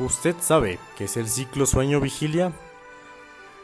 ¿Usted 0.00 0.34
sabe 0.40 0.80
qué 0.98 1.04
es 1.04 1.16
el 1.16 1.28
ciclo 1.28 1.66
sueño-vigilia? 1.66 2.52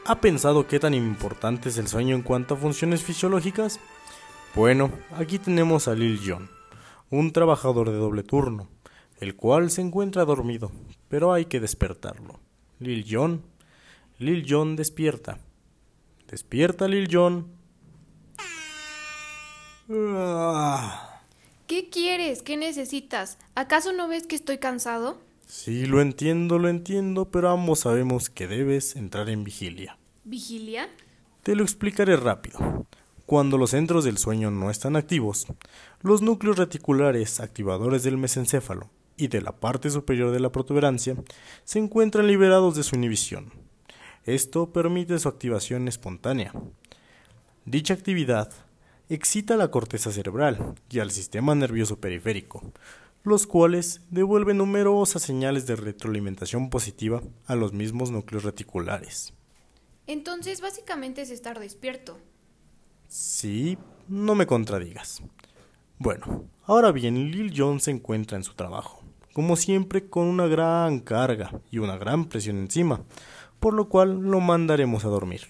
¿Ha 0.05 0.21
pensado 0.21 0.65
qué 0.65 0.79
tan 0.79 0.93
importante 0.93 1.67
es 1.67 1.77
el 1.77 1.89
sueño 1.89 2.15
en 2.15 2.21
cuanto 2.21 2.53
a 2.53 2.57
funciones 2.57 3.03
fisiológicas? 3.03 3.81
Bueno, 4.55 4.91
aquí 5.11 5.39
tenemos 5.39 5.89
a 5.89 5.93
Lil 5.93 6.21
Jon, 6.25 6.49
un 7.09 7.33
trabajador 7.33 7.89
de 7.89 7.97
doble 7.97 8.23
turno, 8.23 8.69
el 9.19 9.35
cual 9.35 9.71
se 9.71 9.81
encuentra 9.81 10.23
dormido, 10.23 10.71
pero 11.09 11.33
hay 11.33 11.45
que 11.45 11.59
despertarlo. 11.59 12.39
Lil 12.79 13.05
Jon, 13.09 13.43
Lil 14.17 14.45
Jon 14.47 14.77
despierta. 14.77 15.37
Despierta 16.29 16.87
Lil 16.87 17.09
Jon. 17.11 17.51
Ah. 19.89 21.21
¿Qué 21.67 21.89
quieres? 21.89 22.41
¿Qué 22.41 22.55
necesitas? 22.55 23.37
¿Acaso 23.53 23.91
no 23.91 24.07
ves 24.07 24.27
que 24.27 24.35
estoy 24.35 24.59
cansado? 24.59 25.19
Sí, 25.53 25.85
lo 25.85 25.99
entiendo, 25.99 26.59
lo 26.59 26.69
entiendo, 26.69 27.29
pero 27.29 27.49
ambos 27.49 27.79
sabemos 27.79 28.29
que 28.29 28.47
debes 28.47 28.95
entrar 28.95 29.27
en 29.27 29.43
vigilia. 29.43 29.97
¿Vigilia? 30.23 30.87
Te 31.43 31.55
lo 31.55 31.63
explicaré 31.63 32.15
rápido. 32.15 32.87
Cuando 33.25 33.57
los 33.57 33.71
centros 33.71 34.05
del 34.05 34.17
sueño 34.17 34.49
no 34.49 34.71
están 34.71 34.95
activos, 34.95 35.47
los 35.99 36.21
núcleos 36.21 36.57
reticulares 36.57 37.41
activadores 37.41 38.03
del 38.03 38.17
mesencéfalo 38.17 38.89
y 39.17 39.27
de 39.27 39.41
la 39.41 39.51
parte 39.51 39.89
superior 39.89 40.31
de 40.31 40.39
la 40.39 40.53
protuberancia 40.53 41.17
se 41.65 41.79
encuentran 41.79 42.27
liberados 42.27 42.77
de 42.77 42.83
su 42.83 42.95
inhibición. 42.95 43.51
Esto 44.23 44.71
permite 44.71 45.19
su 45.19 45.27
activación 45.27 45.89
espontánea. 45.89 46.53
Dicha 47.65 47.93
actividad 47.93 48.53
excita 49.09 49.57
la 49.57 49.69
corteza 49.69 50.13
cerebral 50.13 50.75
y 50.89 50.99
al 50.99 51.11
sistema 51.11 51.53
nervioso 51.55 51.99
periférico, 51.99 52.71
los 53.23 53.47
cuales 53.47 54.01
devuelven 54.09 54.57
numerosas 54.57 55.21
señales 55.21 55.67
de 55.67 55.75
retroalimentación 55.75 56.69
positiva 56.69 57.21
a 57.45 57.55
los 57.55 57.73
mismos 57.73 58.11
núcleos 58.11 58.43
reticulares. 58.43 59.33
Entonces, 60.07 60.61
básicamente 60.61 61.21
es 61.21 61.29
estar 61.29 61.59
despierto. 61.59 62.17
Sí, 63.07 63.77
no 64.07 64.35
me 64.35 64.47
contradigas. 64.47 65.21
Bueno, 65.99 66.45
ahora 66.65 66.91
bien, 66.91 67.31
Lil 67.31 67.53
Jon 67.55 67.79
se 67.79 67.91
encuentra 67.91 68.37
en 68.37 68.43
su 68.43 68.55
trabajo, 68.55 69.03
como 69.33 69.55
siempre 69.55 70.09
con 70.09 70.25
una 70.25 70.47
gran 70.47 70.99
carga 70.99 71.61
y 71.69 71.77
una 71.77 71.97
gran 71.97 72.25
presión 72.25 72.57
encima, 72.57 73.03
por 73.59 73.73
lo 73.75 73.87
cual 73.87 74.19
lo 74.19 74.39
mandaremos 74.39 75.05
a 75.05 75.09
dormir. 75.09 75.41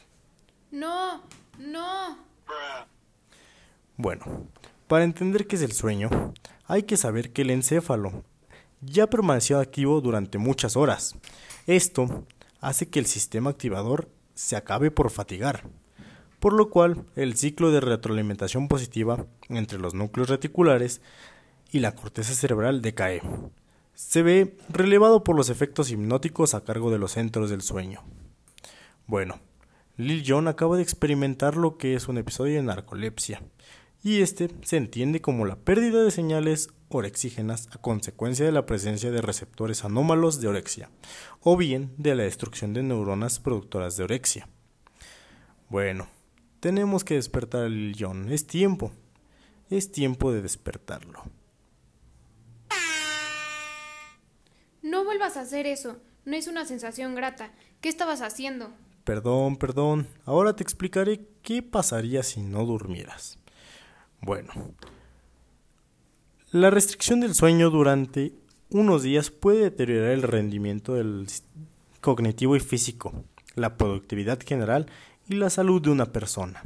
No, 0.71 1.21
no. 1.57 2.17
Bueno, 3.95 4.25
para 4.87 5.05
entender 5.05 5.47
qué 5.47 5.55
es 5.55 5.61
el 5.61 5.71
sueño, 5.71 6.09
hay 6.71 6.83
que 6.83 6.95
saber 6.95 7.33
que 7.33 7.41
el 7.41 7.49
encéfalo 7.49 8.23
ya 8.79 9.07
permaneció 9.07 9.59
activo 9.59 9.99
durante 9.99 10.37
muchas 10.37 10.77
horas. 10.77 11.17
Esto 11.67 12.25
hace 12.61 12.87
que 12.87 12.99
el 12.99 13.07
sistema 13.07 13.49
activador 13.49 14.07
se 14.35 14.55
acabe 14.55 14.89
por 14.89 15.09
fatigar, 15.09 15.65
por 16.39 16.53
lo 16.53 16.69
cual 16.69 17.03
el 17.17 17.35
ciclo 17.35 17.71
de 17.71 17.81
retroalimentación 17.81 18.69
positiva 18.69 19.25
entre 19.49 19.79
los 19.79 19.93
núcleos 19.93 20.29
reticulares 20.29 21.01
y 21.73 21.79
la 21.79 21.93
corteza 21.93 22.33
cerebral 22.33 22.81
decae. 22.81 23.21
Se 23.93 24.23
ve 24.23 24.55
relevado 24.69 25.25
por 25.25 25.35
los 25.35 25.49
efectos 25.49 25.91
hipnóticos 25.91 26.53
a 26.53 26.63
cargo 26.63 26.89
de 26.89 26.99
los 26.99 27.11
centros 27.11 27.49
del 27.49 27.63
sueño. 27.63 28.01
Bueno, 29.07 29.41
Lil 29.97 30.23
Jon 30.25 30.47
acaba 30.47 30.77
de 30.77 30.83
experimentar 30.83 31.57
lo 31.57 31.77
que 31.77 31.95
es 31.95 32.07
un 32.07 32.17
episodio 32.17 32.55
de 32.55 32.63
narcolepsia, 32.63 33.41
y 34.03 34.21
este 34.21 34.49
se 34.63 34.77
entiende 34.77 35.21
como 35.21 35.45
la 35.45 35.55
pérdida 35.55 36.03
de 36.03 36.11
señales 36.11 36.69
orexígenas 36.89 37.69
a 37.71 37.77
consecuencia 37.77 38.45
de 38.45 38.51
la 38.51 38.65
presencia 38.65 39.11
de 39.11 39.21
receptores 39.21 39.85
anómalos 39.85 40.41
de 40.41 40.47
orexia, 40.47 40.89
o 41.41 41.55
bien 41.57 41.93
de 41.97 42.15
la 42.15 42.23
destrucción 42.23 42.73
de 42.73 42.83
neuronas 42.83 43.39
productoras 43.39 43.97
de 43.97 44.03
orexia. 44.03 44.47
Bueno, 45.69 46.07
tenemos 46.59 47.03
que 47.03 47.15
despertar 47.15 47.65
al 47.65 47.93
John, 47.97 48.31
es 48.31 48.45
tiempo, 48.47 48.91
es 49.69 49.91
tiempo 49.91 50.31
de 50.31 50.41
despertarlo. 50.41 51.23
No 54.81 55.05
vuelvas 55.05 55.37
a 55.37 55.41
hacer 55.41 55.67
eso, 55.67 55.97
no 56.25 56.35
es 56.35 56.47
una 56.47 56.65
sensación 56.65 57.15
grata. 57.15 57.53
¿Qué 57.81 57.89
estabas 57.89 58.21
haciendo? 58.21 58.71
Perdón, 59.03 59.57
perdón, 59.57 60.07
ahora 60.25 60.55
te 60.55 60.63
explicaré 60.63 61.27
qué 61.41 61.63
pasaría 61.63 62.23
si 62.23 62.41
no 62.41 62.65
durmieras. 62.65 63.40
Bueno, 64.23 64.53
la 66.51 66.69
restricción 66.69 67.21
del 67.21 67.33
sueño 67.33 67.71
durante 67.71 68.33
unos 68.69 69.01
días 69.01 69.31
puede 69.31 69.61
deteriorar 69.61 70.11
el 70.11 70.21
rendimiento 70.21 70.95
cognitivo 72.01 72.55
y 72.55 72.59
físico, 72.59 73.25
la 73.55 73.77
productividad 73.77 74.39
general 74.45 74.85
y 75.27 75.33
la 75.33 75.49
salud 75.49 75.81
de 75.81 75.89
una 75.89 76.05
persona. 76.05 76.61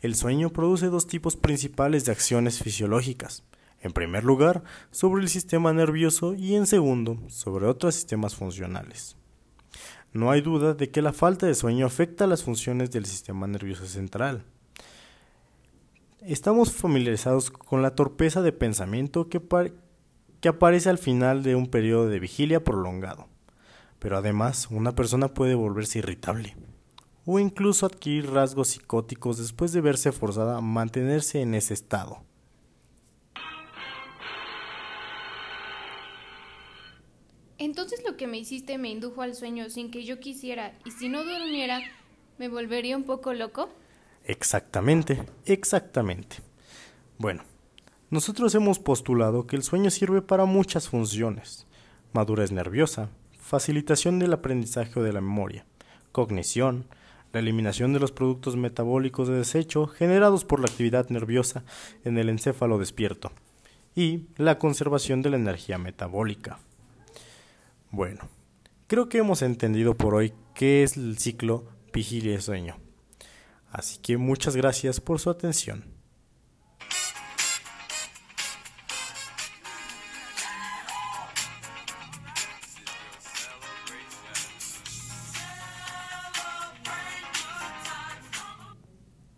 El 0.00 0.14
sueño 0.14 0.50
produce 0.50 0.86
dos 0.86 1.06
tipos 1.06 1.36
principales 1.36 2.06
de 2.06 2.12
acciones 2.12 2.62
fisiológicas. 2.62 3.44
En 3.82 3.92
primer 3.92 4.24
lugar, 4.24 4.62
sobre 4.90 5.22
el 5.22 5.28
sistema 5.28 5.74
nervioso 5.74 6.34
y 6.34 6.54
en 6.54 6.66
segundo, 6.66 7.18
sobre 7.28 7.66
otros 7.66 7.94
sistemas 7.94 8.34
funcionales. 8.34 9.16
No 10.14 10.30
hay 10.30 10.40
duda 10.40 10.72
de 10.72 10.90
que 10.90 11.02
la 11.02 11.12
falta 11.12 11.46
de 11.46 11.54
sueño 11.54 11.84
afecta 11.84 12.26
las 12.26 12.42
funciones 12.42 12.90
del 12.90 13.04
sistema 13.04 13.46
nervioso 13.46 13.84
central, 13.84 14.44
Estamos 16.22 16.72
familiarizados 16.72 17.50
con 17.50 17.80
la 17.80 17.94
torpeza 17.94 18.42
de 18.42 18.52
pensamiento 18.52 19.30
que, 19.30 19.40
que 20.40 20.48
aparece 20.50 20.90
al 20.90 20.98
final 20.98 21.42
de 21.42 21.54
un 21.54 21.66
periodo 21.66 22.10
de 22.10 22.20
vigilia 22.20 22.62
prolongado. 22.62 23.26
Pero 23.98 24.18
además, 24.18 24.68
una 24.70 24.94
persona 24.94 25.32
puede 25.32 25.54
volverse 25.54 26.00
irritable 26.00 26.56
o 27.24 27.38
incluso 27.38 27.86
adquirir 27.86 28.30
rasgos 28.30 28.68
psicóticos 28.68 29.38
después 29.38 29.72
de 29.72 29.80
verse 29.80 30.12
forzada 30.12 30.58
a 30.58 30.60
mantenerse 30.60 31.40
en 31.40 31.54
ese 31.54 31.72
estado. 31.72 32.22
Entonces 37.56 38.02
lo 38.06 38.18
que 38.18 38.26
me 38.26 38.38
hiciste 38.38 38.76
me 38.76 38.90
indujo 38.90 39.22
al 39.22 39.34
sueño 39.34 39.70
sin 39.70 39.90
que 39.90 40.04
yo 40.04 40.20
quisiera 40.20 40.78
y 40.84 40.90
si 40.90 41.08
no 41.08 41.24
durmiera, 41.24 41.80
¿me 42.38 42.48
volvería 42.48 42.96
un 42.96 43.04
poco 43.04 43.32
loco? 43.32 43.70
Exactamente, 44.24 45.24
exactamente. 45.46 46.36
Bueno, 47.18 47.42
nosotros 48.10 48.54
hemos 48.54 48.78
postulado 48.78 49.46
que 49.46 49.56
el 49.56 49.62
sueño 49.62 49.90
sirve 49.90 50.22
para 50.22 50.44
muchas 50.44 50.88
funciones. 50.88 51.66
Madurez 52.12 52.50
nerviosa, 52.50 53.08
facilitación 53.38 54.18
del 54.18 54.32
aprendizaje 54.32 54.98
o 54.98 55.02
de 55.02 55.12
la 55.12 55.20
memoria, 55.20 55.64
cognición, 56.12 56.86
la 57.32 57.40
eliminación 57.40 57.92
de 57.92 58.00
los 58.00 58.12
productos 58.12 58.56
metabólicos 58.56 59.28
de 59.28 59.34
desecho 59.34 59.86
generados 59.86 60.44
por 60.44 60.60
la 60.60 60.66
actividad 60.66 61.08
nerviosa 61.10 61.64
en 62.04 62.18
el 62.18 62.28
encéfalo 62.28 62.78
despierto 62.78 63.30
y 63.94 64.26
la 64.36 64.58
conservación 64.58 65.22
de 65.22 65.30
la 65.30 65.36
energía 65.36 65.78
metabólica. 65.78 66.58
Bueno, 67.90 68.28
creo 68.86 69.08
que 69.08 69.18
hemos 69.18 69.42
entendido 69.42 69.96
por 69.96 70.14
hoy 70.14 70.32
qué 70.54 70.82
es 70.82 70.96
el 70.96 71.18
ciclo 71.18 71.64
vigilia 71.92 72.34
y 72.34 72.40
sueño. 72.40 72.76
Así 73.70 73.98
que 73.98 74.16
muchas 74.16 74.56
gracias 74.56 75.00
por 75.00 75.20
su 75.20 75.30
atención. 75.30 75.99